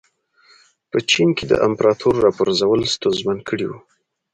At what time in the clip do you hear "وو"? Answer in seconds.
3.67-3.79